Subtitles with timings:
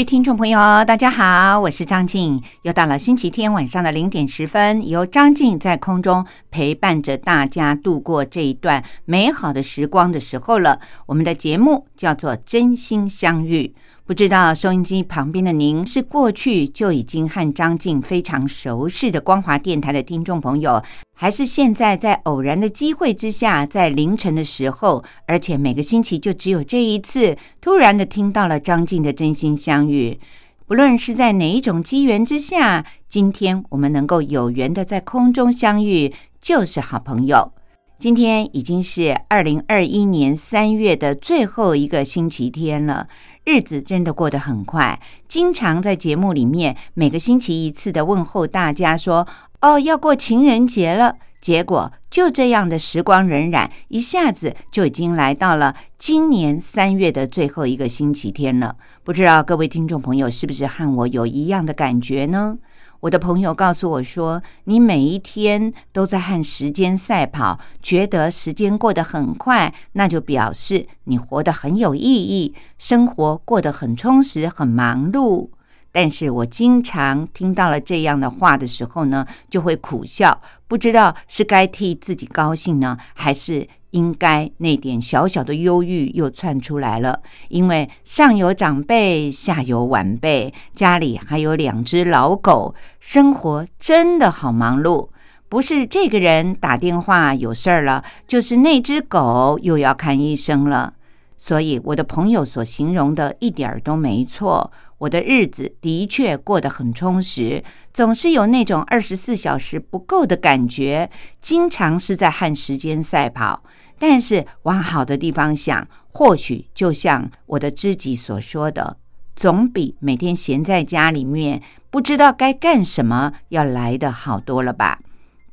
[0.00, 2.42] 位听众朋友，大家好，我是张静。
[2.62, 10.80] 又到了星期天晚上的零点十分，由张静在空中陪伴着大家度过这一段美好的时光的时候了。
[11.04, 13.74] 我们的节目叫做《真心相遇》。
[14.10, 20.82] 不知道收音机旁边的您是过去就已经和张静非常熟识的光华电台的听众朋友，
[21.14, 30.18] 还是现在在偶然的机会之下，在凌晨的时候，而且每个星期就只有这一次，突然的听到了张静的真心相遇。
[30.66, 37.52] 不论是在哪一种机缘之下，今天我们能够有缘的在空中相遇，就是好朋友。
[38.00, 43.06] 今天已经是二零二一年三月的最后一个星期天了。
[43.44, 49.26] 日子真的过得很快，经常在节目里面每个星期一次的问候大家说
[49.62, 58.76] ：“哦，要过情人节了。”结果就这样的时光荏苒，一下子就已经来到了今年三月的最后一个星期天了。
[59.02, 62.58] 不知道各位听众朋友是不是和我有一样的感觉呢？
[63.00, 75.48] 我的朋友告诉我说：“你每一天都在和时间赛跑，觉得时间过得很快，那就表示你活得很有意义，生活过得很充实、很忙碌。”
[75.92, 83.66] 但是我经常听到了这样的话的时候呢，就会苦笑，不知道是该替自己高兴呢，还是。
[83.90, 95.08] 应该那点小小的忧郁又窜出来了，因为上有长辈，下有晚辈，家里还有两只老狗，生活真的好忙碌。
[95.48, 100.94] 不是这个人打电话有事儿了，就是那只狗又要看医生了。
[101.36, 113.62] 所以我的朋友所形容的一点儿都没错，我的日子的确过得很充实，总是有那种二十四小时不够的感觉，经常是在和时间赛跑。
[114.00, 118.96] 但是往好的地方想，或许就像我的知己所说的，
[119.36, 125.00] 总比每天闲在家里面不知道该干什么要来的好多了吧？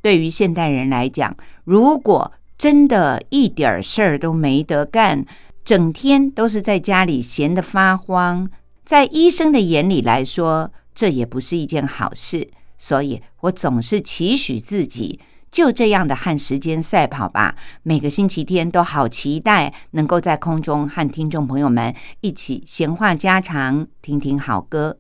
[0.02, 1.36] 对于现代人来讲，
[1.66, 5.26] 如果真的一点事儿都没得干，
[5.66, 8.50] 整天都是在家里闲得发慌，
[8.86, 12.50] 在医生的眼里来说，这也不是一件好事。
[12.78, 15.20] 所以我总是期许自己。
[15.52, 24.98] 就这样的和时间赛跑吧，每个星期天都好期待能够在空中和听众朋友们一起闲话家常，听听好歌。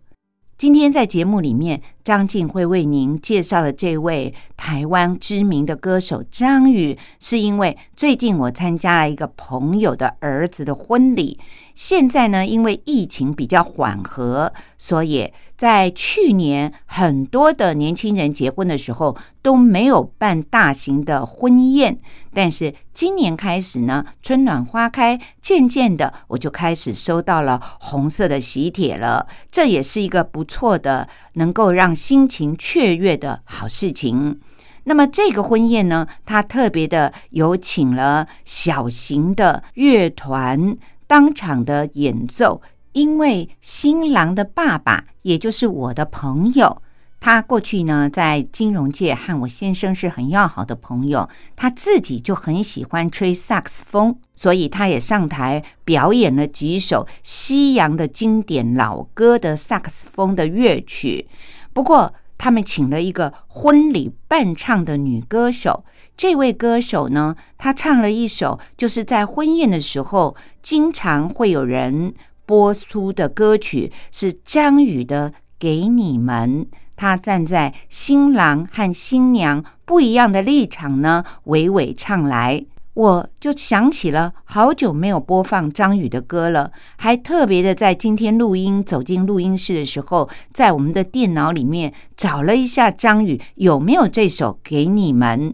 [0.57, 11.39] 今天在节目里面，张静会为您介绍的这位台湾知名的歌手张宇，是因为最近我参加了一个朋友的儿子的婚礼。
[11.77, 21.99] 现在呢，因为疫情比较缓和，所以在去年很多的年轻人结婚的时候都没有办大型的婚宴。
[22.33, 29.27] 但是今年开始呢，春暖花开，渐渐的我就开始收到了红色的喜帖了。
[29.51, 34.39] 这也是一个不错的，能够让心情雀跃的好事情。
[34.85, 40.75] 那么这个婚宴呢，他特别的有请了小型的乐团。
[41.07, 46.81] 当场的演奏，因为新郎的爸爸，也就是我的朋友，
[47.19, 61.27] 他过去呢在金融界和我先生是很要好的朋友，他自己就很喜欢吹萨克斯风，所以他也上台表演了几首西洋的经典老歌的萨克斯风的乐曲。
[61.73, 65.85] 不过，他们请了一个婚礼伴唱的女歌手。
[66.17, 72.11] 这位歌手呢，他唱了一首，就是在婚宴的时候经常会有人
[72.43, 75.29] 播出的歌曲，是张宇的
[75.59, 76.65] 《给你们》。
[76.95, 82.65] 他站在新郎和新娘不一样的立场呢，娓娓唱来。
[82.95, 95.51] 我就想起了好久没有播放张宇的歌了，还特别的在今天录音走进录音室的时候，在我们的电脑里面找了一下张宇有没有这首《给你们》。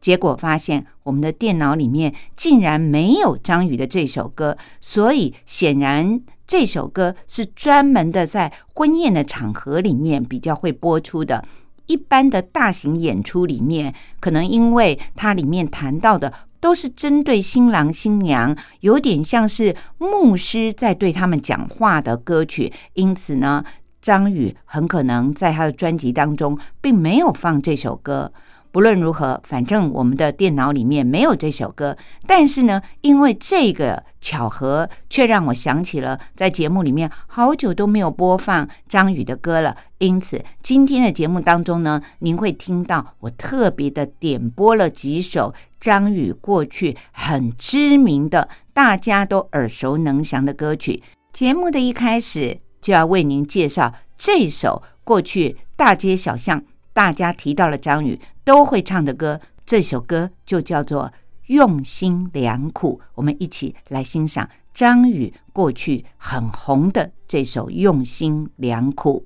[0.00, 11.44] 结果发现，我们的电脑里面竟然没有张宇的这首歌，所以显然这首歌是专门的在婚宴的场合里面比较会播出的。
[11.86, 23.64] 一般的大型演出里面，可能因为它里面谈到的都是针对新郎新娘，有点像是牧师在对他们讲话的歌曲，因此呢，
[24.00, 28.32] 张宇很可能在他的专辑当中并没有放这首歌。
[28.72, 31.96] 不论如何，反正我们的电脑里面没有这首歌。
[32.26, 39.76] 但是呢，因为这个巧合，却让我想起了在节目里面好久都没有播放张宇的歌了。
[39.98, 51.02] 因此，今天的节目当中呢，您会听到我特别的点播了几首张宇过去很知名的、大家都耳熟能详的歌曲。
[51.32, 58.20] 节目的一开始就要为您介绍这首过去大街小巷大家提到了张宇。
[58.42, 61.04] 都会唱的歌，这首歌就叫做
[61.46, 63.00] 《用心良苦》。
[63.14, 69.24] 我们一起来欣赏张宇过去很红的这首《用心良苦》。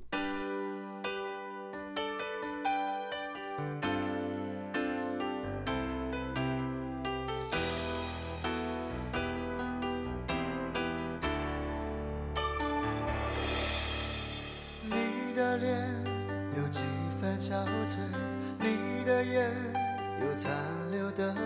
[21.15, 21.39] 的泪，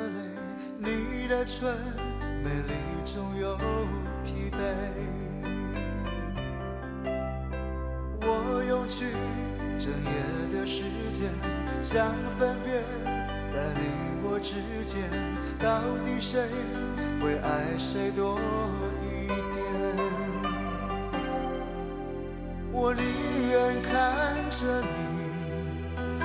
[0.79, 1.69] 你的唇
[2.43, 2.73] 美丽
[3.05, 3.55] 中有
[4.23, 4.57] 疲惫。
[8.21, 9.05] 我用去
[9.77, 11.29] 整夜的时间，
[11.79, 12.83] 想分辨
[13.45, 13.85] 在你
[14.23, 15.07] 我之间，
[15.59, 16.49] 到底谁
[17.21, 18.39] 会爱谁多
[19.03, 19.37] 一点。
[22.71, 23.03] 我宁
[23.51, 24.87] 愿看着你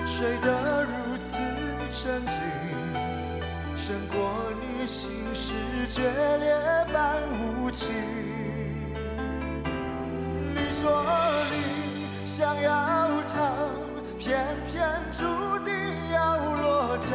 [0.06, 1.38] 睡得如此
[1.90, 2.40] 沉静，
[3.86, 4.16] 胜过
[4.62, 5.52] 你心事
[5.86, 6.00] 决
[6.38, 6.56] 裂
[6.90, 7.20] 般
[7.60, 7.92] 无情。
[10.54, 11.04] 你说
[11.52, 13.68] 你想要逃，
[14.18, 15.74] 偏偏注定
[16.14, 17.08] 要落脚，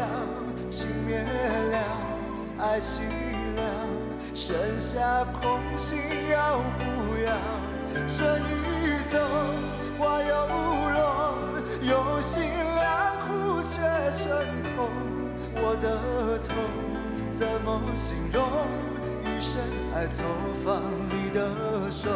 [0.70, 1.18] 情灭
[1.72, 1.78] 了，
[2.60, 3.00] 爱熄
[3.56, 3.64] 了，
[4.36, 5.98] 剩下空心
[6.30, 7.34] 要不要？
[8.06, 9.18] 春已走，
[9.98, 10.48] 花又
[10.92, 11.34] 落，
[11.82, 12.44] 用心
[12.76, 13.82] 良苦却
[14.24, 14.30] 成
[14.78, 14.99] 空。
[15.62, 16.56] 我的痛
[17.30, 18.42] 怎么形容？
[19.24, 19.62] 一生
[19.94, 20.26] 爱错
[20.64, 22.10] 放你的手。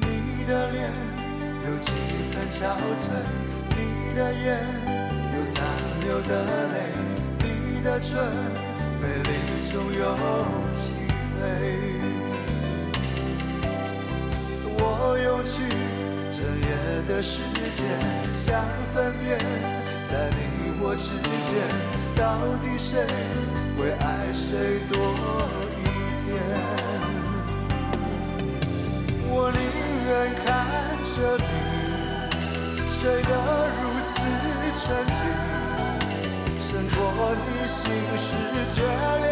[0.00, 0.90] 你的脸
[1.64, 1.90] 有几
[2.32, 3.10] 分憔悴，
[3.70, 4.46] 你的眼
[5.34, 5.64] 有残
[6.00, 6.30] 留的
[6.72, 6.74] 泪，
[7.38, 8.16] 你的唇
[9.00, 9.30] 美丽
[9.70, 10.14] 中有
[10.78, 10.82] 疲
[11.40, 11.91] 惫。
[17.22, 17.40] 时
[17.72, 17.86] 间，
[18.32, 18.60] 想
[18.92, 19.38] 分辨
[20.10, 21.12] 在你我之
[21.46, 21.54] 间，
[22.16, 22.20] 到
[22.60, 23.06] 底谁
[23.78, 24.92] 会爱谁多
[25.78, 25.80] 一
[26.26, 26.28] 点。
[29.30, 29.58] 我宁
[30.04, 30.10] 愿
[30.44, 30.44] 看
[31.04, 31.42] 着你
[32.90, 33.30] 睡得
[33.78, 34.12] 如此
[34.82, 35.22] 沉静，
[36.58, 36.98] 胜过
[37.38, 37.78] 你心
[38.18, 38.26] 事
[38.74, 39.30] 决裂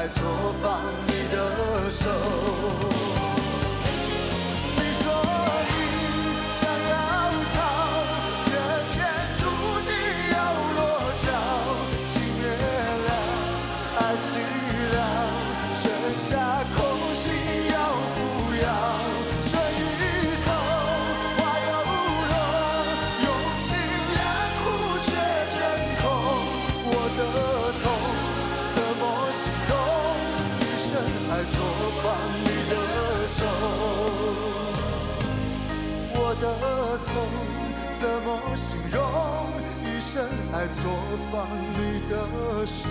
[0.00, 2.99] 来做放你的手。
[40.80, 40.90] 爱错
[41.30, 41.46] 放
[41.76, 42.88] 你的手？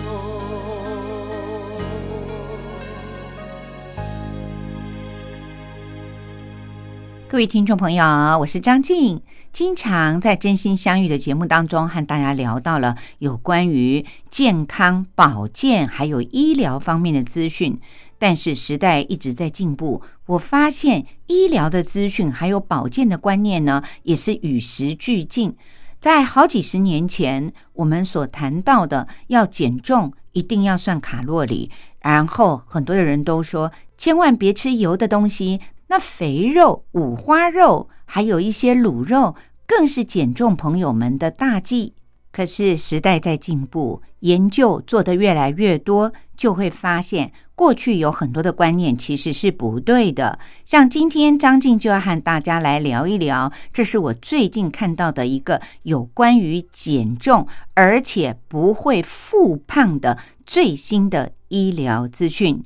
[7.28, 8.04] 各位听众朋友，
[8.38, 9.20] 我是张静。
[9.52, 17.80] 经常在真心相遇的节目当中，和大家聊到了有关于健康、保健还有医疗方面的资讯。
[18.20, 25.56] 但是时代一直在进步，我发现医疗的资讯还有保健的观念呢，也是与时俱进。
[26.00, 35.60] 在好几十年前，我们所谈到的要减重，一定要算卡路里，然后很多的人都说，千万别吃油的东西。
[35.88, 39.34] 那肥肉、五花肉，还有一些卤肉，
[39.66, 41.94] 更是减重朋友们的大忌。
[42.32, 50.38] 可是时代在进步，研究做得越来越多，就会发现过去有很多的观念其实是不对的。
[50.64, 62.64] 像今天张静就要和大家来聊一聊，这是我最近看到的一个有关于减重而且不会复胖的最新的医疗资讯。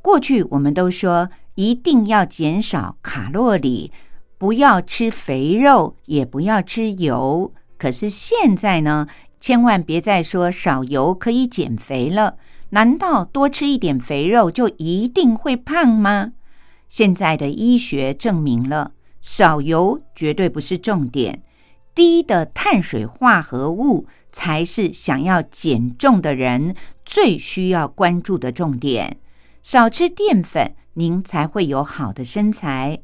[0.00, 1.28] 过去我们都说。
[1.56, 3.92] 一定要减少卡路里，
[4.38, 7.52] 不要吃肥肉，也不要吃油。
[7.78, 9.06] 可是现在呢，
[9.38, 12.38] 千万别再说少油可以减肥了。
[12.74, 16.32] 难道多吃一点肥肉就一定会胖吗？
[16.88, 21.44] 现在的医学证明了，少油绝对不是重点，
[21.94, 29.18] 低的碳水化合物才是想要减重的人最需要关注的重点。
[29.62, 30.74] 少吃淀粉。
[30.96, 33.00] 您才会有好的身材。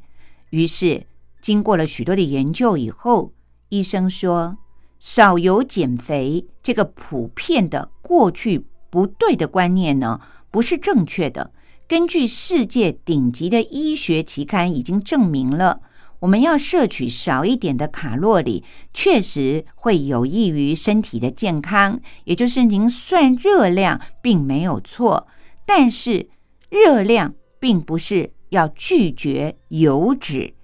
[0.50, 1.08] 于是，
[1.40, 3.32] 经过了许多的研究以后，
[3.68, 4.58] 医生说，
[5.00, 10.20] 少油减肥这个普遍的过去不对的观念呢，
[10.50, 11.52] 不是正确的。
[11.88, 15.80] 根据世界顶级的医学期刊已经证明了，
[16.18, 22.00] 我们要摄取少一点的卡路里，确实会有益于身体的健康。
[22.24, 25.26] 也就是您算热量并没有错，
[25.64, 26.28] 但是
[26.68, 27.34] 热量。
[27.62, 30.54] 并不是要拒绝油脂，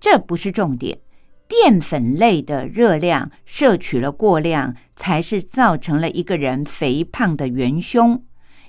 [0.00, 1.00] 这不是重点。
[1.48, 8.22] 淀粉类的热量摄取了过量，才是造成了一个人肥胖的元凶。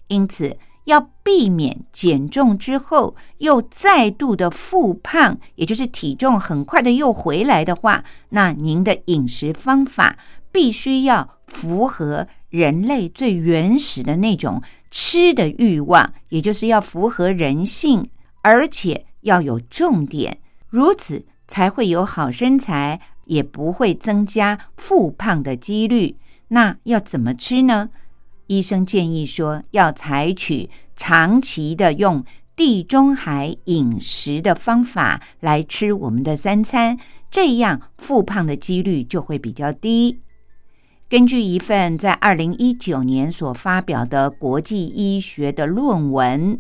[0.08, 10.18] 因此，要避免减重之后又再度的复胖，也就是体重很快的又回来的话，那您的饮食方法
[10.52, 14.62] 必须要符合人类最原始的那种。
[14.90, 18.10] 吃的欲望，也就是要符合人性，
[18.42, 26.18] 而且要有重点，如此才会有好身材，也不会增加复胖的几率。
[26.50, 27.90] 那要怎么吃呢？
[28.48, 32.24] 医生建议说，要采取长期的用
[32.56, 36.98] 地中海饮食的方法来吃我们的三餐，
[37.30, 40.22] 这样复胖的几率就会比较低。
[41.10, 46.60] 根据一份在二零一九年所发表的国际医学的论文，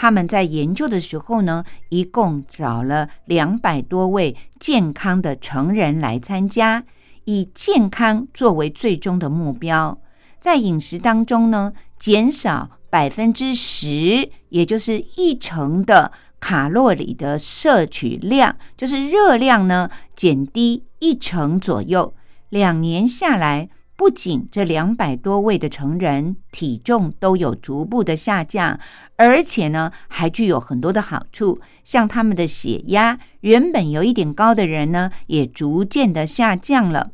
[0.00, 6.84] 他们在研究的时候呢，一共找了两百多位健康的成人来参加，
[7.24, 9.98] 以健康作为最终的目标。
[10.40, 22.14] 在饮食当中呢，减少百分之十，也就是一成的卡路里的摄取量，就是热量呢减低一成左右。
[22.50, 23.68] 两年下来。
[23.98, 28.78] 不仅这两百多位的成人体重都有逐步的下降，
[29.18, 37.10] 而且呢，还具有很多的好处，像他们的血压原本有一点高的人呢，也逐渐的下降了。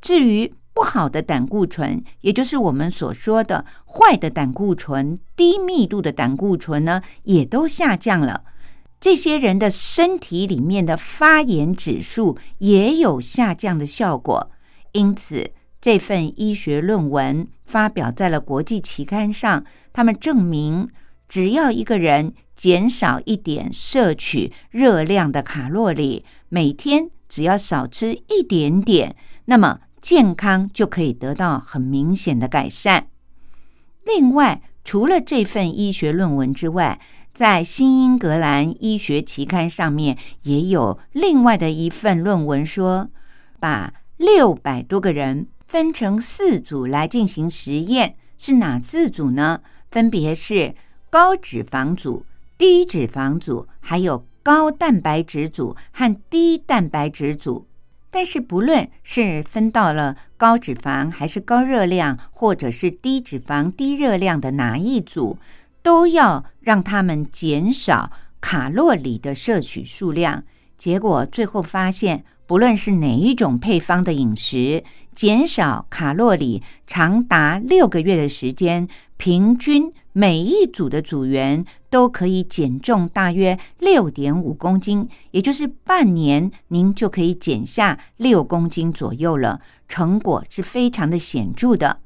[0.00, 8.44] 至于不好的胆固醇，也就是我们所说的坏的胆固醇、低密度的胆固醇呢，也都下降了。
[9.00, 14.50] 这些人的身体里面的发炎指数也有下降的效果，
[14.92, 15.50] 因此。
[15.80, 20.88] 这份医学论文发表在了国际期刊上，他们证明，
[21.28, 33.08] 只要一个人减少一点摄取热量的卡路里，每天只要少吃一点点，那么健康就可以得到很明显的改善。
[34.04, 36.98] 另外，除了这份医学论文之外，
[37.34, 43.08] 在新英格兰医学期刊上面也有另外的一份论文说，
[43.60, 45.48] 把六百多个人。
[45.68, 49.60] 分成四组来进行实验，是哪四组呢？
[49.90, 50.74] 分别是
[51.10, 52.24] 高脂肪组、
[52.56, 57.66] 低脂肪组，还有高蛋白质组和低蛋白质组。
[58.10, 65.38] 但是不论是分到了高脂肪还是高热量，或者是低脂肪低热量的哪一组，
[65.82, 68.10] 都要让他们减少
[68.40, 70.44] 卡路里的摄取数量。
[70.76, 72.24] 结果最后发现。
[72.48, 74.82] 不论是哪一种配方的饮食，
[75.14, 78.88] 减少卡路里长达六个月的时间，
[79.18, 91.98] 平均每一组的组员都可以减重大约六点五公斤，也就是半年您就可以减下六公斤左右了，成果是非常的显著的。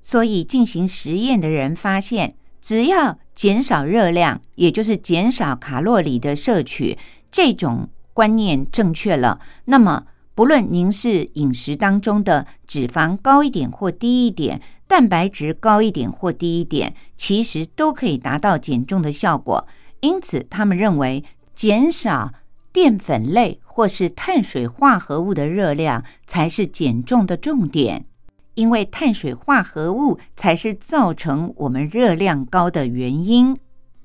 [0.00, 6.96] 所以进行实验的人发现，只要减少热量，也就是减少卡路里的摄取，
[7.30, 10.04] 这种观念正确了，那么
[10.34, 19.66] 不论您是饮食当中的脂肪高一点或低一点，蛋白质高一点或低一点，其实都可以达到减重的效果。
[20.00, 21.22] 因此，他们认为
[21.54, 22.32] 减少
[22.72, 28.06] 淀粉类或是碳水化合物的热量才是减重的重点。
[28.54, 33.56] 因为碳水化合物才是造成我们热量高的原因。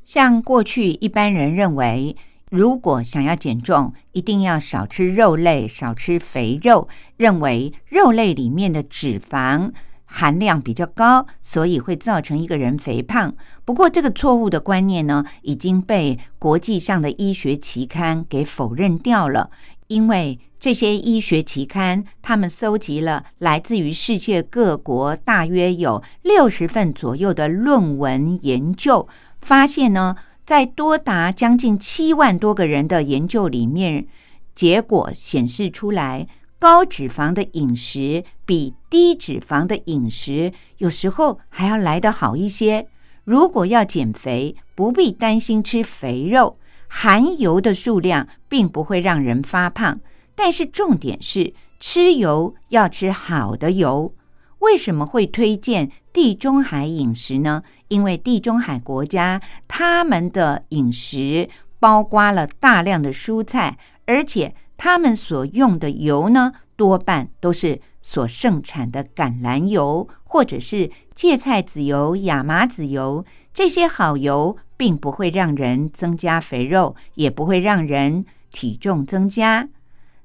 [0.05, 2.15] 像过去一般人认为，
[2.50, 6.88] 如果想要减重，一定要少吃肉类、少吃肥肉，
[7.18, 9.72] 认为肉类里面的脂肪
[10.06, 13.36] 含量比较高，所以会造成一个人肥胖。
[13.66, 19.50] 不过，这个错误的观念呢，已经被国际上的医学期刊给否认掉了，
[19.88, 20.39] 因为。
[20.60, 29.08] 这些医学期刊，他们搜集了来自于世界各国大约有六十份左右的论文研究，
[29.39, 30.16] 发现呢，
[30.48, 34.08] 在多达将近七万多个人的研究里面，
[34.56, 36.25] 结果显示出来，
[36.58, 42.88] 高脂肪的饮食比低脂肪的饮食有时候还要来得好一些。
[43.25, 50.00] 如果要减肥，不必担心吃肥肉，含油的数量并不会让人发胖。
[50.34, 54.13] 但是重点是吃油要吃好的油。
[54.60, 57.63] 为什么会推荐地中海饮食呢？
[57.87, 73.25] 因为地中海国家他们的饮食包括了大量的蔬菜，而且他们所用的油呢，多半都是所盛产的橄榄油或者是芥菜籽油、亚麻籽油。
[73.53, 79.67] 这些好油并不会让人增加肥肉，也不会让人体重增加。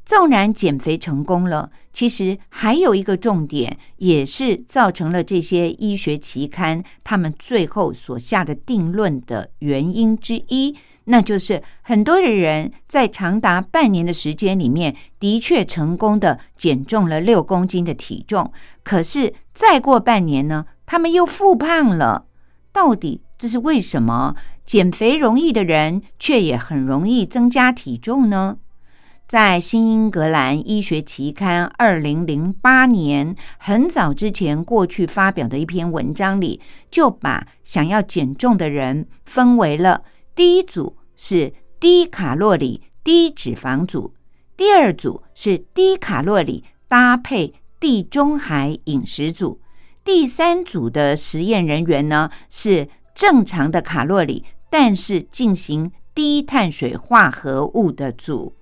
[0.04, 22.26] 纵然减肥成功了，其实还有一个重点，也是造成了这些医学期刊他们最后所下的定论的原因之一，那就是很多的人在长达半年的时间里面，的确成功的减重了六公斤的体重，可是再过半年呢，他们又复胖了。
[22.72, 24.34] 到底这是为什么？
[24.64, 28.58] 减肥容易的人，却也很容易增加体重呢？
[29.28, 40.02] 在《新英格兰医学期刊》二零零八年很早之前过去发表的一篇文章里，就把想要减重的人分为了
[40.34, 44.12] 第一组是低卡路里低脂肪组，
[44.54, 49.60] 第二组是低卡路里搭配地中海饮食组，
[50.04, 58.54] 第三组的实验人员呢是正常的卡路里，但是进行低碳水化合物的组。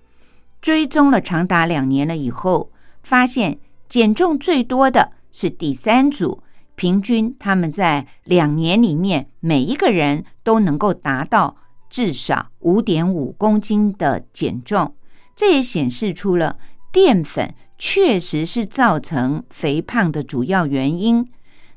[0.60, 2.70] 追踪了长达两年了以后，
[3.02, 6.42] 发现减重最多的是第三组，
[6.74, 11.56] 平均他们在两年里面每一个人都能够达到
[11.88, 14.94] 至少五点五公斤的减重。
[15.34, 16.58] 这也显示出了
[16.92, 21.26] 淀粉确实是造成肥胖的主要原因。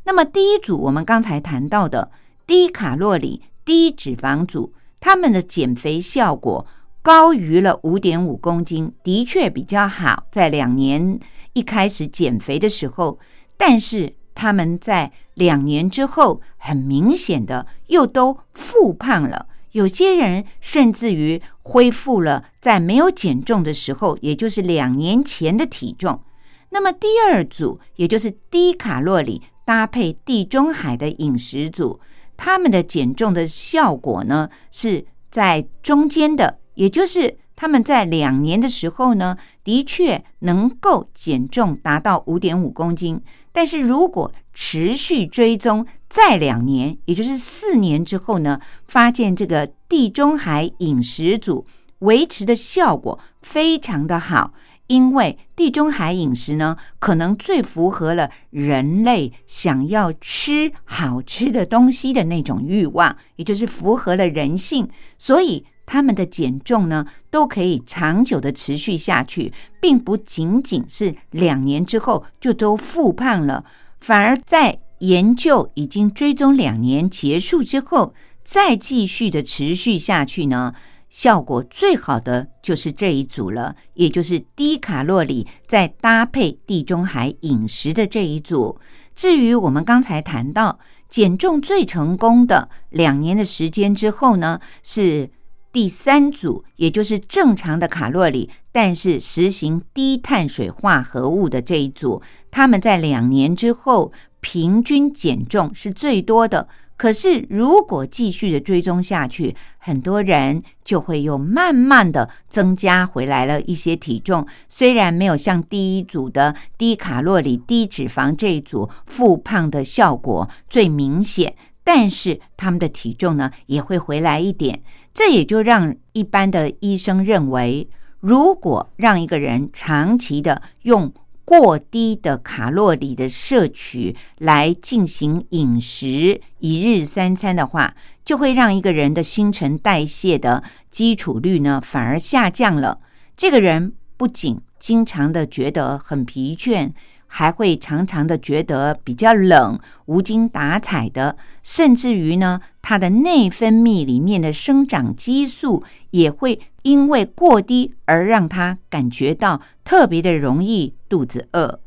[0.03, 2.11] 那么第一组我们刚才谈到的
[2.45, 6.67] 低卡路里低脂肪组，他们的减肥效果。
[7.03, 10.23] 高于了五点五公斤，的确比较好。
[10.31, 11.19] 在两年
[11.51, 13.19] 一开始减肥的时候，
[13.57, 19.47] 但是他们在两年之后，很明显的又都复胖了。
[19.73, 26.21] 有些人甚至于恢复了在没有减重的时候，也就是两年前的体重。
[26.69, 31.99] 那么第二组，也就是低卡路里搭配地中海的饮食组，
[32.37, 36.59] 他们的减重的效果呢，是在中间的。
[36.75, 43.21] 也就是他们在两年的时候呢，的确能够减重达到五点五公斤。
[43.51, 51.65] 但是如果持续追踪再两年，也就是四年之后呢，发现这个地中海饮食组
[51.99, 54.53] 维持的效果非常的好，
[54.87, 65.63] 因为地中海饮食呢，可能最符合了人类想要吃好吃的东西的那种欲望，也就是符合了人性，所以。
[65.85, 73.65] 他们的减重呢，都可以长久的持续下去，并不仅仅是两年之后就都复胖了，
[73.99, 80.73] 反而在研究已经追踪两年结束之后，再继续的持续下去呢，
[81.09, 88.79] 效果最好的就是这一组了，也就是低卡路里再搭配地中海饮食的这一组。
[89.13, 95.29] 至于我们刚才谈到减重最成功的两年的时间之后呢，是
[95.73, 106.69] 第三组，也就是正常的卡路里，但是实行低碳水化合物的这一组，他们在两年之后平均减重是最多的。
[106.95, 114.45] 可是，如果继续的追踪下去，很多人就会又慢慢的增加回来了一些体重。
[114.69, 124.83] 虽然没有像第一组的低卡路里、低脂肪这一组复胖的效果最明显，但是他们的体重呢也会回来一点。
[125.13, 127.87] 这也就让一般的医生认为，
[128.19, 131.13] 如果让一个人长期的用。
[131.45, 143.01] 过低的卡路里的摄取来进行饮食一日三餐的话，就会让一个人的新陈代谢的基础率呢反而下降了。
[143.35, 146.91] 这个人不仅经常的觉得很疲倦。
[147.35, 161.79] 还会常常的觉得比较冷、无精打采的，甚至于呢，他的内分泌里面的生长激素也会因为过低而让他感觉到特别的容易肚子饿，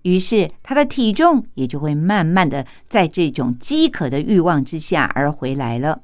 [0.00, 6.00] 于是他的体重也就会慢慢的在这种饥渴的欲望之下而回来了。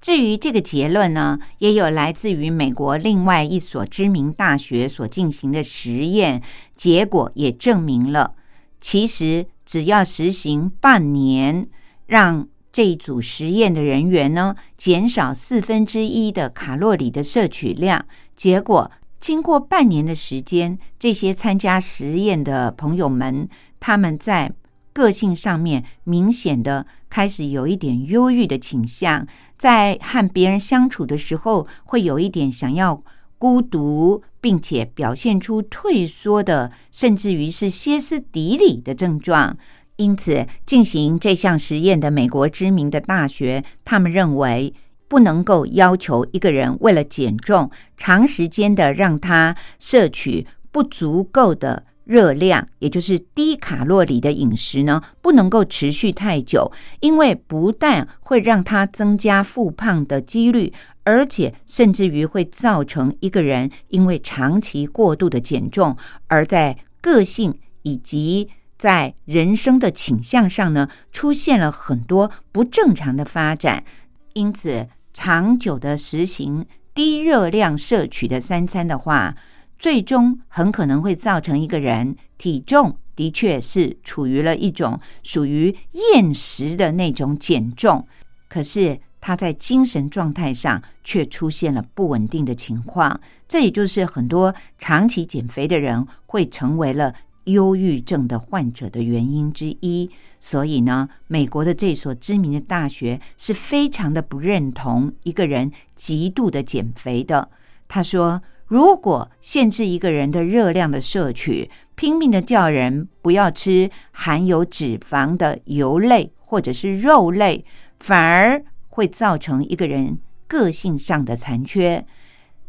[0.00, 6.42] 至于这个结论呢，也有来自于美国另外一所知名大学所进行的实验，
[6.76, 8.34] 结果也证明了，
[8.80, 11.68] 其实只要实行半年，
[12.06, 18.06] 让这一组实验的人员呢减少四分之一的卡路里的摄取量，
[18.36, 18.88] 结果
[19.20, 23.48] 经过半年的时间，这些参加实验的朋友们，
[23.80, 24.52] 他们在
[24.92, 29.26] 个性上面明显的开始有一点忧郁的倾向。
[29.56, 33.02] 在和别人相处的时候，会有一点想要
[33.38, 39.56] 孤独，并且表现出退缩的，甚至于是歇斯底里的症状。
[39.96, 44.72] 因此，进行这项实验的美国知名的大学，他们认为
[45.08, 51.84] 不能够要求一个人为了减重，长时间的让他摄取不足够的。
[52.08, 60.72] 热量，也就是低卡路里的饮食呢，不能够持续太久，因为不但会让它增加复胖的几率，
[61.04, 73.84] 而且甚至于会造成一个人因为长期过度的减重，而在个性以及在人生的倾向上呢，出现了很多不正常的发展。
[74.32, 79.36] 因此，长久的实行低热量摄取的三餐的话，
[79.78, 88.06] 最终很可能会造成一个人体重的确是处于了一种属于厌食的那种减重，
[88.48, 97.14] 可是他在精神状态上却出现了不稳定的情况，这也就是很多长期减肥的人会成为了
[97.44, 100.10] 忧郁症的患者的原因之一。
[100.40, 107.48] 所以呢，美国的这所知名的大学是非常的不认同一个人极度的减肥的。
[107.86, 108.42] 他说。
[108.68, 117.64] 如果限制一个人的热量的摄取，拼命的叫人不要吃含有脂肪的油类或者是肉类，
[117.98, 122.06] 反而会造成一个人个性上的残缺。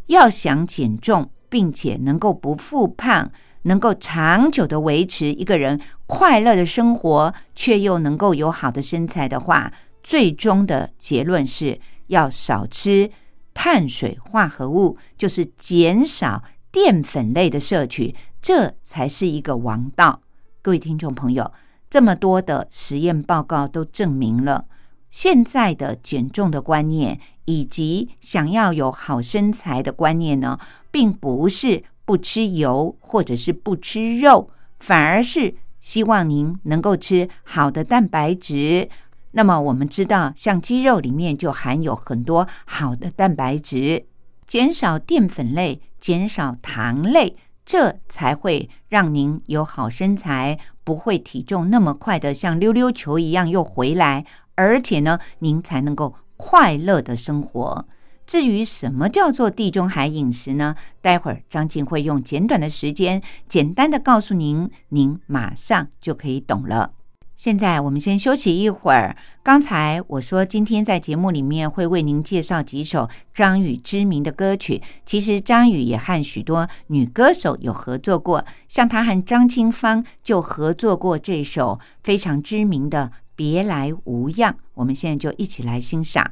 [0.07, 3.29] 要想减重，并且能够不复胖，
[3.63, 13.11] 能够长久的维持一个人快乐的生活，却又能够有好的身材的话，最终的结论是要少吃。
[13.61, 20.21] 碳水化合物就是减少淀粉类的摄取，这才是一个王道。
[20.61, 21.51] 各位听众朋友，
[21.89, 24.63] 这么多的实验报告都证明了，
[25.09, 30.57] 现在的减重的观念以及想要有好身材的观念呢，
[30.89, 38.87] 并不是不吃油或者是不吃肉，反而是希望您能够吃好的蛋白质。
[39.31, 44.05] 那么我们知道，像鸡肉里面就含有很多好的蛋白质，
[44.47, 57.87] 减少淀粉类，减少糖类，这才会让您有好身材，不会体重那么快的像溜溜球一样又回来，而且呢，您才能够快乐的生活。
[58.25, 60.75] 至于什么叫做地中海饮食呢？
[61.01, 66.93] 待会儿张静会用简短的时间，简单的告诉您，您马上就可以懂了。
[67.39, 69.15] 现在我们先休息一会儿。
[69.41, 74.81] 刚才我说今天在节目里面会为您介绍几首张宇知名的歌曲。
[75.05, 84.51] 其实张宇也和许多女歌手有合作过，像他和张清芳就合作过这首非常知名的《别来无恙》。
[84.73, 86.29] 我们现在就一起来欣赏。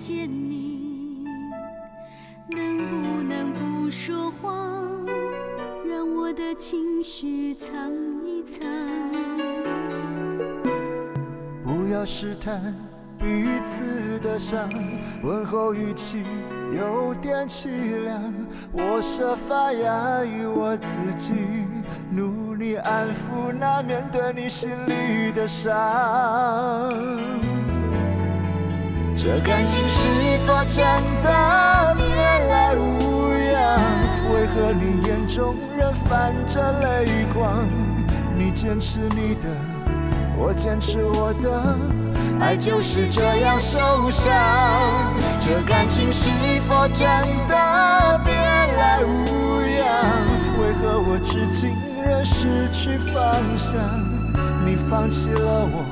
[0.00, 1.26] 见你，
[2.48, 5.04] 能不能不说谎，
[5.86, 7.68] 让我的情绪藏
[8.24, 8.66] 一藏？
[11.62, 12.74] 不要试探
[13.18, 14.70] 彼此的伤，
[15.22, 16.24] 问候语气
[16.74, 17.68] 有点凄
[18.02, 18.34] 凉。
[18.72, 21.34] 我设法压抑我自己，
[22.10, 25.78] 努力安抚那面对你心里的伤。
[29.22, 30.82] 这感情是否真
[31.22, 32.06] 的别
[32.48, 33.78] 来无恙？
[34.32, 37.04] 为何你眼中仍泛着泪
[37.34, 37.68] 光？
[38.34, 39.42] 你坚持你的。
[40.38, 41.78] 我坚持我的，
[42.40, 44.32] 爱就是这样受伤。
[45.38, 46.30] 这感情是
[46.66, 47.06] 否真
[47.46, 49.84] 的别来无恙？
[50.62, 53.76] 为何我至今仍失去方向？
[54.64, 55.84] 你放弃了我，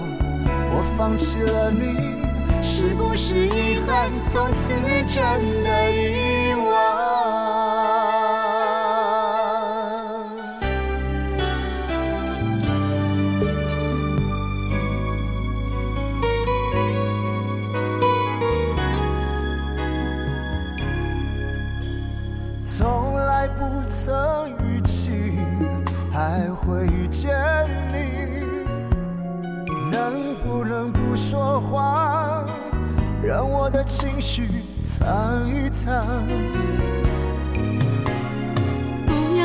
[0.70, 2.17] 我放弃了你，
[2.78, 4.08] 是不是遗憾？
[4.22, 4.72] 从此
[5.04, 5.90] 真的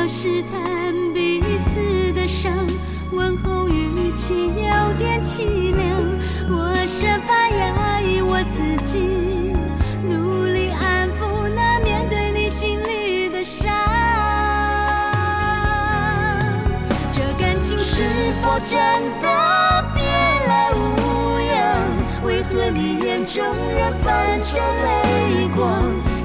[0.04, 1.40] 不要试探彼
[1.72, 2.52] 此的伤，
[3.10, 5.98] 问候语气有点凄凉。
[6.50, 8.98] 我设法压抑我自己，
[10.06, 13.72] 努力安抚那面对你心里的伤。
[17.10, 18.02] 这感情是
[18.42, 18.76] 否真
[19.22, 22.26] 的别来无恙？
[22.26, 25.64] 为何你眼中仍泛着泪光？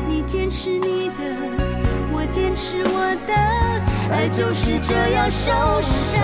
[0.05, 1.48] 你坚持你的。
[2.69, 3.33] 是我的，
[4.13, 5.51] 爱就是这样受
[5.81, 6.21] 伤。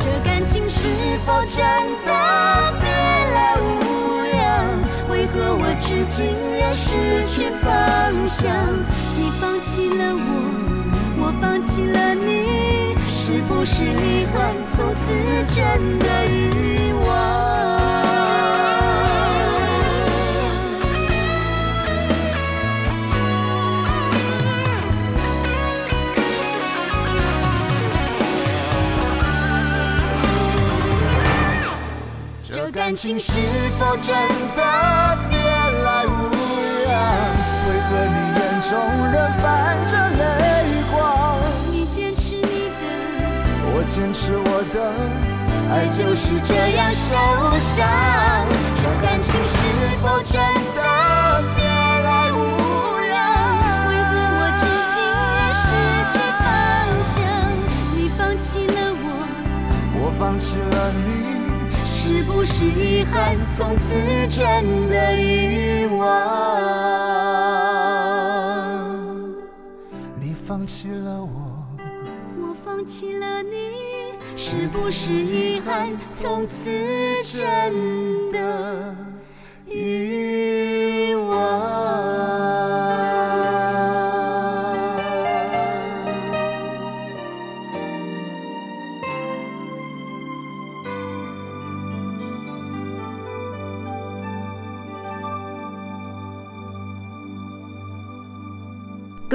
[0.00, 0.88] 这感情是
[1.26, 1.60] 否真
[2.06, 4.40] 的别来无恙？
[5.10, 6.24] 为何我至今
[6.58, 6.88] 仍失
[7.28, 7.68] 去方
[8.26, 8.50] 向？
[9.14, 10.24] 你放弃了我，
[11.18, 14.56] 我放弃了你，是不是遗憾？
[14.66, 15.12] 从此
[15.54, 17.61] 真的遗忘？
[32.92, 33.32] 感情是
[33.80, 34.14] 否真
[34.54, 34.62] 的
[35.30, 36.28] 别来无
[36.84, 36.92] 恙？
[37.66, 38.68] 为何你眼中
[39.10, 39.42] 仍泛
[39.88, 40.20] 着泪
[40.92, 41.40] 光？
[41.70, 42.84] 你坚持你的。
[43.72, 44.76] 我坚持我的，
[45.72, 47.16] 爱就是这样受
[47.56, 47.80] 伤。
[48.76, 49.56] 这感情是
[50.02, 50.36] 否真
[62.34, 63.36] 不是遗憾？
[63.48, 63.94] 从此
[64.28, 66.08] 真的遗忘？
[70.18, 71.64] 你放弃了我，
[72.40, 75.96] 我放弃了你，是不是遗憾？
[76.06, 76.68] 从此
[77.22, 78.96] 真的
[79.68, 80.51] 遗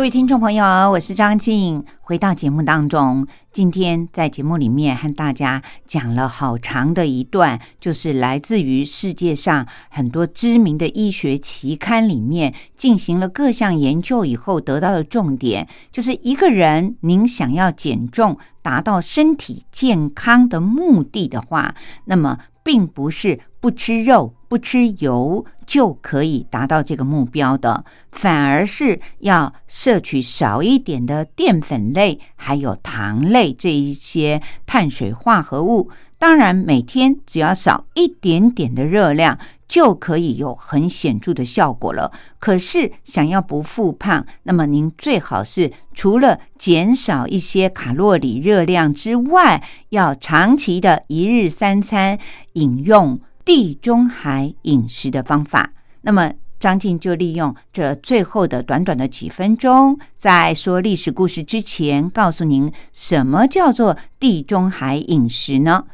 [0.08, 1.84] 位听众朋友，我是张静。
[2.00, 35.89] 回到节目当中，今天在节目里面和大家讲了好长的一段，就是来自于世界上很多知名的医学期刊里面进行了各项研究以后得到的重点，就是一个人您想要减重，达到身体健康的目的的话，那么并不是不吃肉、不吃油就可以达到这个目标的，反而是要摄取少一点的淀粉类，还有糖类这一些碳水化合物。
[36.19, 42.12] 当然，每天只要少一点点的热量，就可以有很显著的效果了。
[42.39, 52.17] 可是，想要不复胖，那么您最好是除了减少一些卡路里热量之外，要长期的一日三餐
[52.53, 55.71] 饮用地中海饮食的方法。
[56.01, 65.86] 那么，张静就利用这最后的短短的几分钟，在说历史故事之前，告诉您什么叫做地中海饮食呢？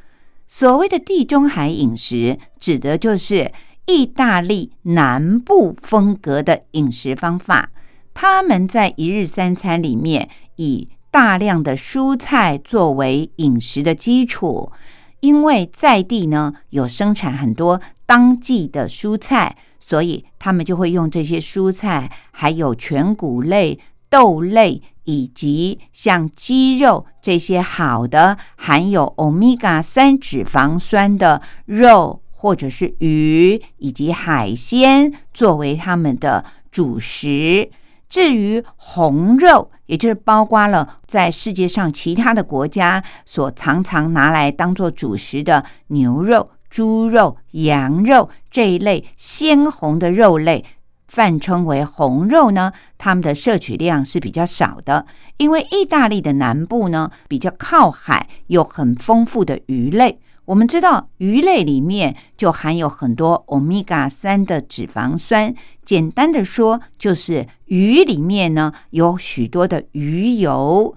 [0.47, 3.51] 所谓的地中海饮食，指的就是
[3.85, 7.69] 意大利南部风格的饮食方法。
[8.15, 14.71] 他们在一日三餐里面以大量的蔬菜作为饮食的基础，
[15.23, 24.81] 因为在地呢有生产很多当季的蔬菜，所以他们就会用这些蔬菜，还有全谷类、豆类。
[25.05, 37.69] 以及像鸡肉这些好的含有欧米伽三脂肪酸的肉，或者是鱼以及海鲜作为他们的主食。
[38.07, 50.63] 至于红肉，也就是包括了在世界上其他的国家所常常拿来当做主食的牛肉、猪肉、羊肉这一类鲜红的肉类。
[51.05, 55.05] 泛称为红肉呢，它们的摄取量是比较少的，
[55.37, 60.19] 因为意大利的南部呢比较靠海，有很丰富的鱼类。
[60.45, 65.53] 我们知道鱼类里面就含有很多欧米伽三的脂肪酸，
[65.85, 70.95] 简单的说就是鱼里面呢有许多的鱼油。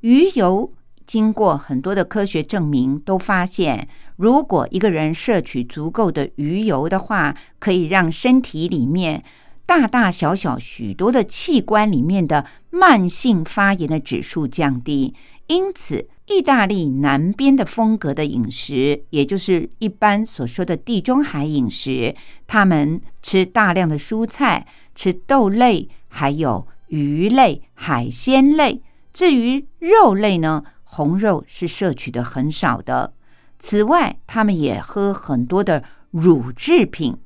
[0.00, 0.72] 鱼油
[1.06, 9.24] 经过很多的科学证明，都发现如果一个人摄取足够的鱼油的话，可以让身体里面。
[9.64, 15.14] 大大小小许多的器官里面的慢性发炎的指数降低，
[15.46, 22.14] 因此意大利南边的风格的饮食，也就是一般所说的地中海饮食，
[22.46, 28.82] 他们吃大量的蔬菜，吃豆类，还有鱼类、海鲜类。
[29.12, 33.14] 至于肉类呢，红肉是摄取的很少的。
[33.58, 37.16] 此外，他们也喝很多的乳制品。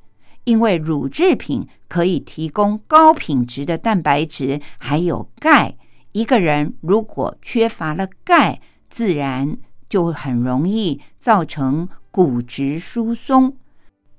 [0.45, 5.75] 因为乳制品可以提供高品质的蛋白质，还有钙。
[6.11, 8.59] 一个人如果缺乏了钙，
[8.93, 9.57] 自然
[9.89, 13.57] 就很容易造成骨质疏松。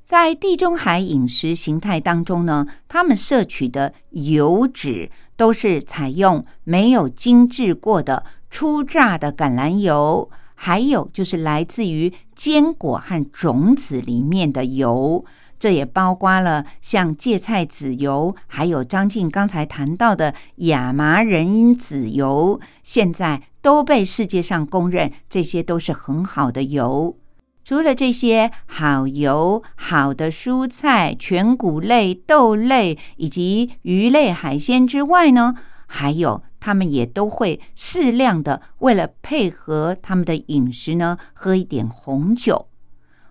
[0.03, 15.25] 在地中海饮食形态当中呢，他们摄取的油脂都是采用没有精制过的初榨的橄榄油，还有就是来自于坚果和种子里面的油。
[15.57, 27.17] 这也包括了像芥菜籽油，还有张静刚才谈到的亚麻仁籽油，现在都被世界上公认，这些都是很好的油。
[27.65, 35.55] 除了这些好油、好的蔬菜、全谷类、豆类以及鱼类、海鲜之外呢，
[35.87, 42.69] 还有他们也都会适量的，为了配合他们的饮食呢，喝一点红酒。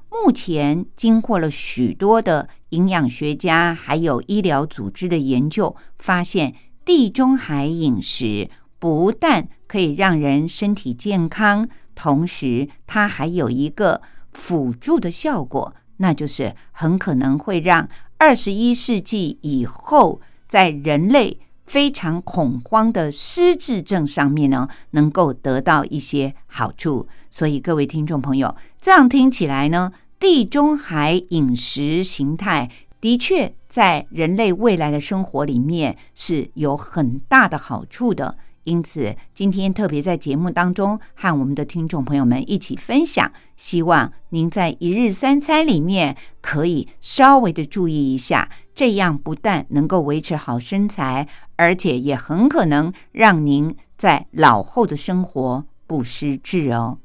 [0.09, 27.07] 目前经过了许多的营养学家还有医疗组织的研究，发现地中海饮食不但可以让人身体健康，同时它还有一个辅助的效果，那就是很可能会让二十一世纪以后在人类非常恐慌的失智症上面呢，能够得到一些好处。
[27.31, 29.91] 所以各位听众朋友，这样听起来呢？
[30.19, 32.69] 地中海饮食形态
[33.01, 56.99] 的确在人类未来的生活里面是有很大的好处的，因此今天特别在节目当中和我们的听众朋友们一起分享，希望您在一日三餐里面可以稍微的注意一下，这样不但能够维持好身材，而且也很可能让您在老后的生活不失智哦。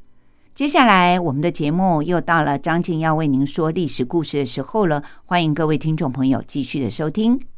[0.55, 5.03] 接下来，我们的节目又到了张静要为您说历史故事的时候了。
[5.25, 7.58] 欢迎各位听众朋友继续的收听。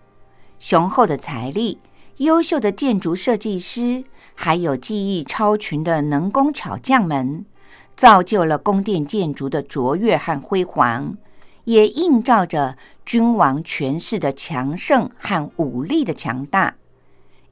[0.61, 1.79] 雄厚的财力、
[2.17, 4.03] 优秀的建筑设计师，
[4.35, 7.43] 还有技艺超群的能工巧匠们，
[7.95, 11.17] 造就了宫殿建筑的卓越和辉煌，
[11.63, 16.75] 也映照着君王权势的强盛和武力的强大。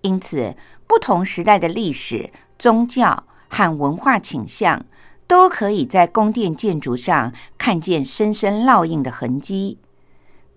[0.01, 0.55] 因此，
[0.85, 2.29] 不同时代的历史、
[2.59, 4.85] 宗教和文化倾向，
[5.25, 9.79] 都可以在宫殿建筑上看见深深烙印的痕迹。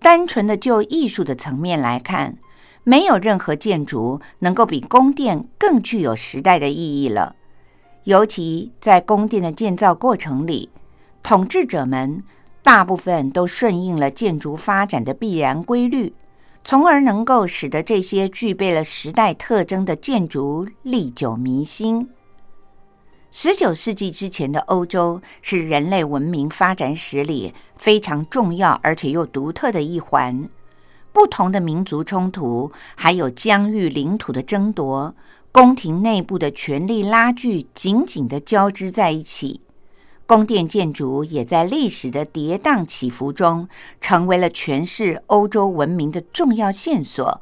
[0.03, 2.37] 单纯的就艺术的层面来看，
[2.83, 7.37] 没有任何建筑能够比宫殿更具有时代的意义了。
[8.03, 10.69] 尤其在宫殿的建造过程里，
[11.23, 12.21] 统治者们
[12.61, 16.13] 大部分都顺应了建筑发展的必然规律。
[16.65, 22.09] 从而能够使得这些具备了时代特征的建筑历久弥新。
[23.35, 30.47] 十九世纪之前的欧洲是人类文明发展史里非常重要而且又独特的一环。
[31.11, 35.15] 不同的民族冲突，还有疆域领土的争夺，
[35.51, 39.61] 宫廷内部的权力拉锯紧紧的交织在一起。
[40.27, 43.67] 宫殿建筑也在历史的跌宕起伏中，
[43.99, 47.41] 成为了诠释欧洲文明的重要线索。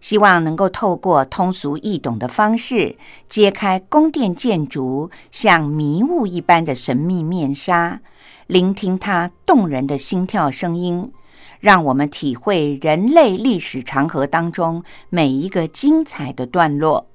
[0.00, 2.96] 希望能够透过通俗易懂的方式，
[3.28, 8.00] 揭开宫殿建筑像迷雾一般的神秘面纱，
[8.46, 11.12] 聆听它动人的心跳声音，
[11.60, 17.06] 让我们体会人类历史长河当中每一个精彩的段落。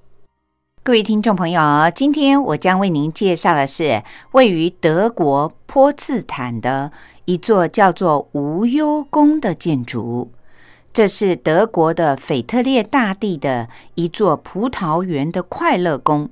[0.84, 1.62] 各位听众朋友，
[1.96, 6.92] 今天我将为您介绍的是位于德国波茨坦的。
[7.26, 10.30] 一座叫做无忧宫的建筑，
[10.96, 16.30] 这是德国的腓特烈大帝的一座葡萄园的快乐宫。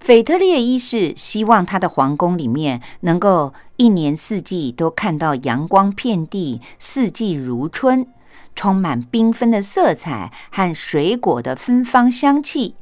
[0.00, 8.08] 腓特烈一世希望他的皇宫里面能够一年四季都看到阳光遍地，四季如春，
[8.56, 12.74] 充满缤纷的色彩和水果的芬芳香气。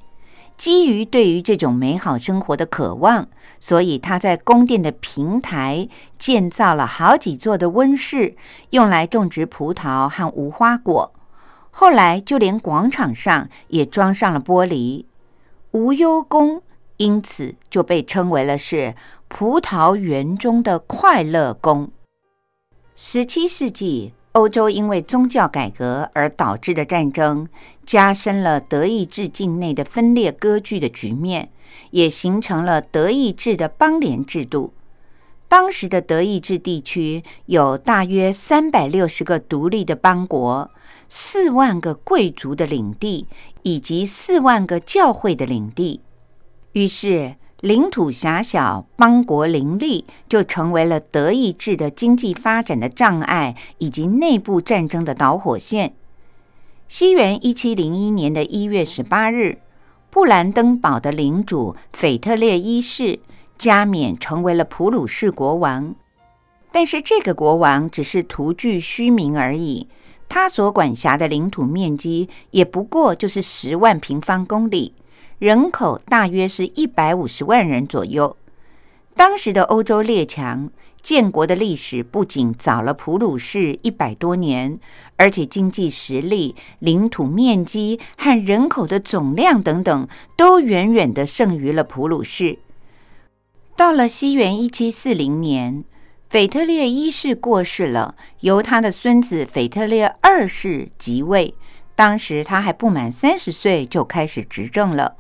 [0.57, 3.29] 基于对于这种美好生活的渴望，
[3.61, 5.89] 所以他在宫殿的平台
[6.19, 8.35] 建造了好几座的温室，
[8.71, 11.13] 用来种植葡萄和无花果。
[11.71, 15.05] 后来就连广场上也装上了玻璃。
[15.73, 16.63] 无忧宫
[16.97, 18.95] 因此就被称为了是
[19.29, 21.91] 葡萄园中的快乐宫。
[22.95, 24.15] 十七世纪。
[24.33, 27.49] 欧洲因为宗教改革而导致的战争，
[27.87, 31.49] 加深了德意志境内的分裂割据的局面，
[31.93, 34.75] 也形成了德意志的邦联制度。
[35.49, 40.69] 当时的德意志地区有大约三百六十个独立的邦国，
[41.09, 43.29] 四万个贵族的领地，
[43.63, 46.01] 以及四万个教会的领地。
[46.73, 55.95] 于是，领土狭小、邦国林立，就成为了德意志的经济发展的障碍，以及内部战争的导火线。
[56.89, 59.59] 西元一七零一年的一月十八日，
[60.09, 63.19] 布兰登堡的领主腓特烈一世
[63.59, 65.97] 加冕成为了普鲁士国王。
[66.71, 69.89] 但是这个国王只是徒具虚名而已，
[70.29, 74.95] 他所管辖的领土面积也不过就是十万平方公里，
[75.41, 78.37] 人口大约是一百五十万人左右。
[79.17, 80.71] 当时的欧洲列强。
[81.07, 84.81] 建国的历史不仅早了普鲁士一百多年，
[85.15, 92.59] 而且经济实力、领土面积和人口的总量等等，都远远的胜于了普鲁士。
[93.77, 95.85] 到了西元一七四零年，
[96.29, 101.55] 腓特烈一世过世了，由他的孙子腓特烈二世即位。
[101.95, 105.15] 当时他还不满三十岁就开始执政了。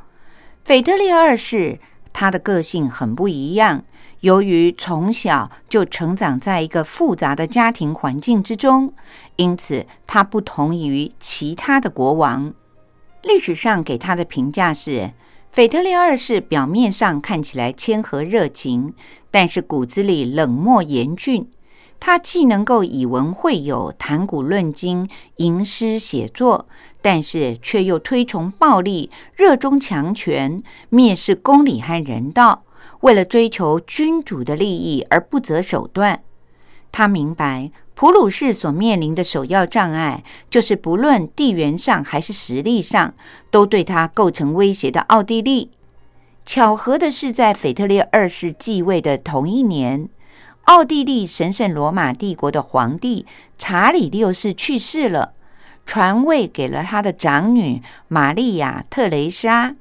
[0.64, 1.78] 腓特烈二世
[2.12, 3.84] 他的个性很不一样。
[4.20, 8.92] 由于从小就成长在一个复杂的家庭环境之中，
[9.36, 12.52] 因此他不同于其他的国王。
[13.22, 15.12] 历史上给他的评价是：
[15.52, 18.94] 腓特烈二世表面上看起来谦和热情，
[19.30, 21.48] 但是骨子里冷漠严峻。
[21.98, 26.68] 他既能够以文会友、谈古论今、吟诗写作，
[27.00, 32.64] 但是却又推崇暴力、热衷强权、蔑视公理和人道。
[33.00, 36.22] 为了追求君主的利益而不择手段，
[36.90, 43.14] 他明白普鲁士所面临的首要障碍，就是不论地缘上还是实力上，
[43.50, 45.70] 都对他构成威胁的奥地利。
[46.44, 50.08] 巧合的是，在腓特烈二世继位的同一年，
[50.64, 53.26] 奥地利神圣罗马帝国的皇帝
[53.58, 55.32] 查理六世去世了，
[55.84, 59.74] 传位给了他的长女玛利亚·特蕾莎。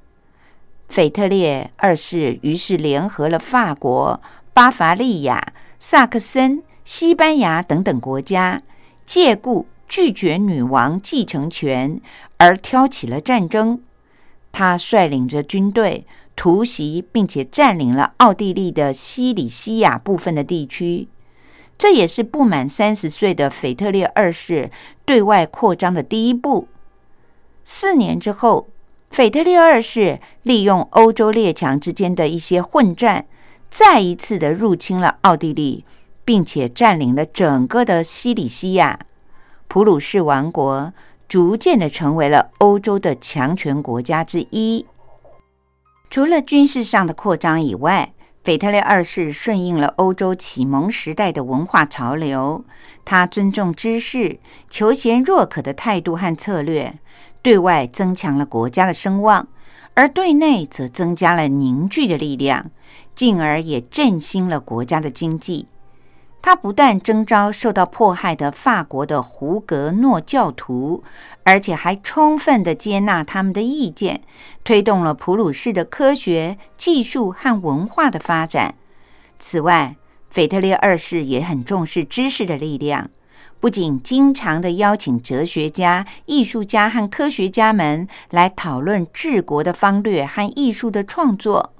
[0.95, 4.21] 腓特烈二世于是联合了法国、
[4.53, 8.61] 巴伐利亚、萨克森、西班牙等等国家，
[9.05, 11.99] 借故拒绝女王继承权
[12.37, 13.81] 而挑起了战争。
[14.53, 21.09] 他率领着军队突袭，并且占领了奥地利的西里西亚部分的地区。
[21.77, 24.71] 这也是不满三十岁的腓特烈二世
[25.03, 26.69] 对外扩张的第一步。
[27.65, 28.69] 四年之后。
[29.09, 33.25] 腓特烈二世利用欧洲列强之间的一些混战，
[33.69, 35.85] 再一次的入侵了奥地利，
[36.25, 38.99] 并且占领了整个的西里西亚。
[39.67, 40.93] 普鲁士王国
[41.27, 44.85] 逐渐的成为了欧洲的强权国家之一。
[46.09, 52.63] 除了军事上的扩张以外，腓特烈二世顺应了欧洲启蒙时代的文化潮流，
[53.03, 54.39] 他尊重知识、
[54.69, 56.99] 求贤若渴的态度和策略。
[57.45, 59.47] 对外增强了国家的声望，
[59.93, 62.71] 而对内则增加了凝聚的力量，
[63.13, 65.67] 进而也振兴了国家的经济。
[66.41, 71.03] 他不但征召受到迫害的法国的胡格诺教徒，
[71.43, 74.21] 而且还充分的接纳他们的意见，
[74.63, 78.73] 推动了普鲁士的科学技术和文化的发展。
[79.37, 79.95] 此外，
[80.31, 83.11] 腓特烈二世也很重视知识的力量。
[83.59, 91.73] 不仅经常的邀请哲学家、艺术家和科学家们来讨论治国的方略和艺术的创作，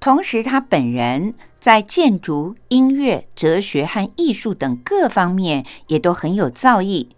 [0.00, 7.08] 同时他本人在建筑、音乐、哲学和艺术等各方面也都很有造诣。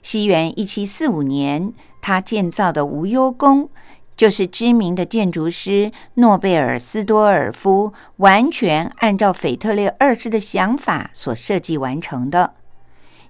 [0.00, 3.68] 西元一七四五年，他建造的无忧宫，
[4.16, 12.54] 就是知名的建筑师诺贝尔斯多尔夫完全按照腓特烈二世的想法所设计完成的。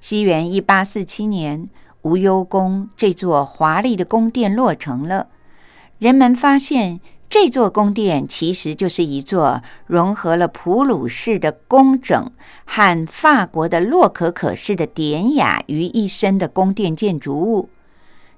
[0.01, 1.69] 西元一八四七年，
[2.03, 5.29] 无忧宫这座华丽的宫殿落成了。
[5.99, 12.33] 人们发现，这座宫殿其实就是一座融合了普鲁士的工整
[12.65, 17.69] 和法国的洛可可式的典雅于一身的宫殿建筑物。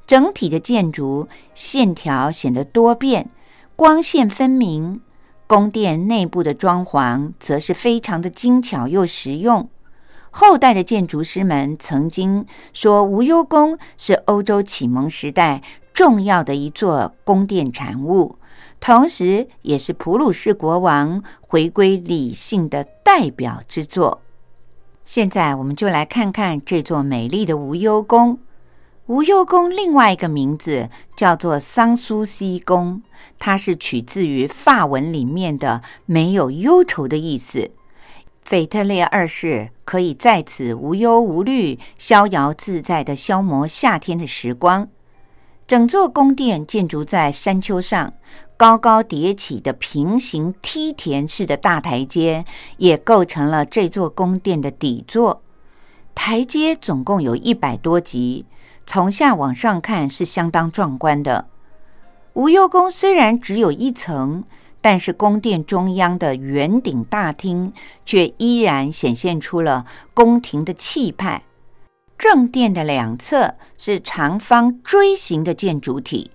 [0.04, 3.30] 整体的建筑线条显得多变，
[3.76, 5.00] 光线分明。
[5.46, 9.68] 宫殿内部的装潢则是非常的精巧又实用。
[10.34, 15.62] 后代的建筑师们曾经说，无忧宫是欧洲启蒙时代
[15.92, 18.38] 重要的一座宫殿产物，
[18.80, 24.22] 同时也是普鲁士国王回归理性的代表之作。
[25.04, 28.38] 现在，我们就来看看这座美丽的无忧宫。
[29.06, 33.02] 无忧宫另外一个名字叫做桑苏西宫，
[33.38, 37.72] 它是取自于法文里面的“没有忧愁”的意思。
[38.52, 44.86] 腓特烈二世可以在此无忧无虑、逍遥自在地消磨夏天的时光。
[45.66, 48.12] 整座宫殿建筑在山丘上，
[48.58, 52.44] 高高叠起的平行梯田式的大台阶
[52.76, 55.40] 也构成了这座宫殿的底座。
[56.14, 58.44] 台阶总共有一百多级。
[58.84, 61.46] 从下往上看是相当壮观的。
[62.34, 64.44] 无忧宫虽然只有一层，
[64.82, 67.72] 但是宫殿中央的圆顶大厅
[68.04, 71.44] 却依然显现出了宫廷的气派。
[72.18, 76.30] 正殿的两侧是长方锥形的建筑体。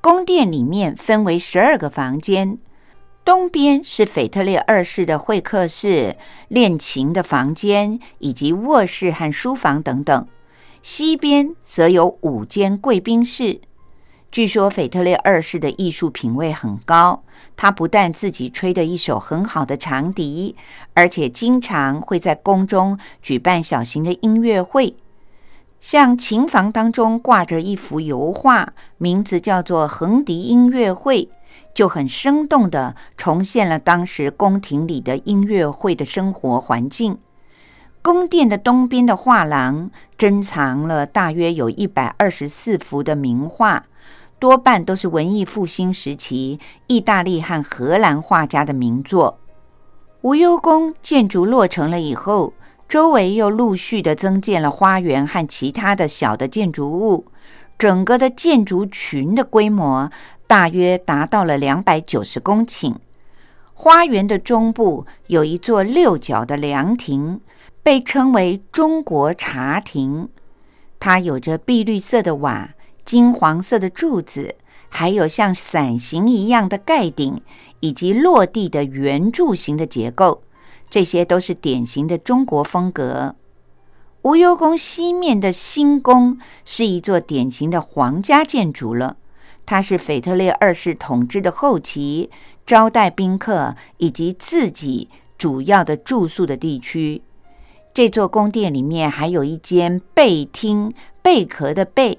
[0.00, 2.58] 宫殿里面分为十二个房间，
[3.24, 6.16] 东边是腓特烈二世的会客室、
[6.48, 10.26] 练琴的房间以及卧室和书房等等。
[10.82, 13.60] 西边则有五间贵宾室。
[14.32, 17.22] 据说腓特烈二世的艺术品味很高，
[17.54, 20.56] 他不但自己吹得一手很好的长笛，
[20.94, 24.96] 而且经常会在宫中举办小型的音乐会。
[25.80, 31.24] 像琴房当中挂着一幅油画，名字叫做《横笛音乐会》，
[31.74, 37.18] 就很生动地重现了当时宫廷里的音乐会的生活环境。
[38.00, 43.84] 宫殿的东边的画廊珍藏了大约有一百二十四幅的名画，
[44.42, 49.38] 多半都是文艺复兴时期意大利和荷兰画家的名作。
[50.22, 52.52] 无忧宫建筑落成了以后，
[52.88, 57.26] 周围又陆续的增建了花园和其他的小的建筑物，
[57.78, 60.10] 整个的建筑群的规模
[60.48, 62.96] 大约达到了两百九十公顷。
[63.74, 67.40] 花园的中部有一座六角的凉亭。
[67.84, 70.28] 被称为中国茶亭，
[71.00, 72.70] 它有着碧绿色的瓦、
[73.04, 74.54] 金黄色的柱子，
[74.88, 77.40] 还有像伞形一样的盖顶，
[77.80, 80.42] 以及落地的圆柱形的结构，
[80.88, 83.34] 这些都是典型的中国风格。
[84.22, 89.16] 无忧宫西面的新宫是一座典型的皇家建筑了，
[89.66, 92.30] 它是腓特烈二世统治的后期
[92.64, 97.22] 招待宾客以及自己主要的住宿的地区。
[97.92, 102.18] 这座宫殿里面还有一间贝厅，贝壳的贝，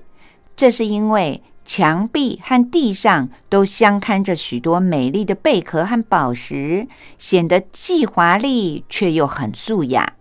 [0.56, 6.88] 这是因为墙壁和地上都镶嵌着许多美丽的贝壳和宝石，
[7.18, 10.14] 显得既华丽却又很素雅。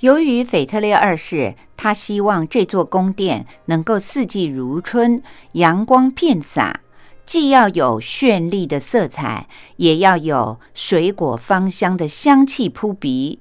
[0.00, 5.22] 由于腓特烈二世他希望这座宫殿能够四季如春，
[5.52, 6.80] 阳光遍洒，
[7.24, 13.38] 既要有绚丽的色彩，也要有水果芳香的香气扑鼻。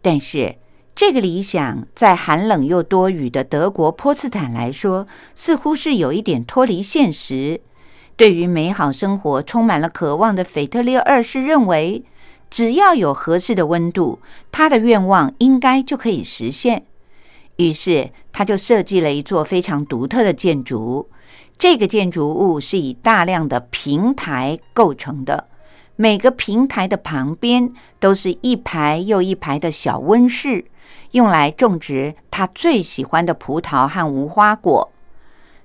[0.00, 0.56] 但是，
[0.94, 7.60] 这个理想在寒冷又多雨的德国波茨坦来说，似乎是有一点脱离现实。
[8.16, 12.04] 对于美好生活充满了渴望的腓特烈二世认为，
[12.50, 14.18] 只要有合适的温度，
[14.52, 16.84] 他的愿望应该就可以实现。
[17.56, 21.08] 于是，他就设计了一座非常独特的建筑。
[21.56, 25.48] 这个建筑物是以大量的平台构成的。
[25.96, 30.64] 每个平台的旁边都是一排又一排的小温室，
[31.12, 34.90] 用来种植他最喜欢的葡萄和无花果。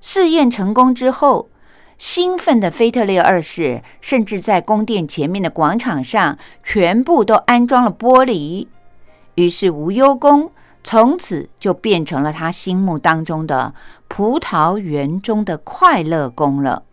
[0.01, 1.49] 试验成功之后，
[1.97, 8.67] 兴奋的菲特烈二世甚至在宫殿前面的广场上全部都安装了玻璃。
[9.36, 10.51] 于是无忧宫
[10.84, 13.73] 从此就变成了他心目当中的
[14.07, 16.84] 葡萄园中的快乐宫了。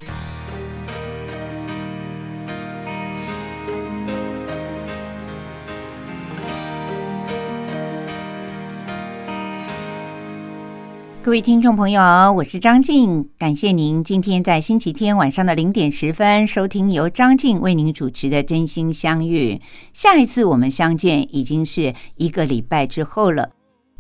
[11.24, 12.02] 各位听众朋友，
[12.32, 19.54] 我是张静，感谢您今天在星期天晚上的零点十分收听由张静为您主持的《真心相遇》。
[19.92, 23.50] 下一次我们相见已经是一个礼拜之后了。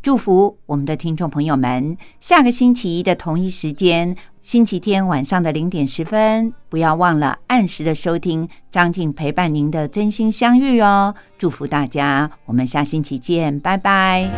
[0.02, 11.14] 祝福我们的听众朋友们，下个星期一的同一时间，星期天晚上的零点十分，不要忘了按时的收听张静陪伴您的《真心相遇》哦。
[11.38, 14.28] 祝福大家，我们下星期见，拜拜。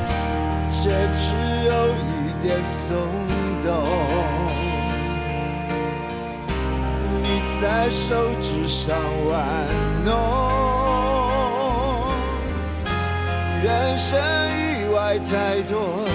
[7.85, 8.97] 在手指上
[9.28, 9.47] 玩
[10.07, 10.11] 弄。
[13.62, 14.18] 人生
[14.49, 16.09] 意外太多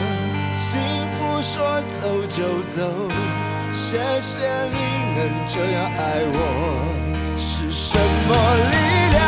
[0.57, 3.07] 幸福说走就走
[3.71, 4.77] 谢谢你
[5.15, 6.35] 能这样爱我
[7.37, 7.95] 是什
[8.27, 8.33] 么
[8.71, 8.75] 力
[9.13, 9.19] 量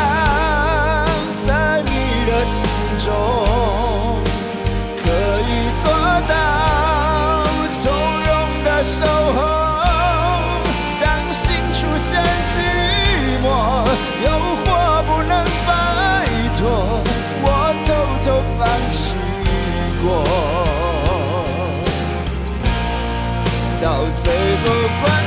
[1.46, 1.90] 在你
[2.28, 2.58] 的心
[3.06, 3.91] 中？
[23.82, 24.30] 到最
[24.64, 25.21] 后。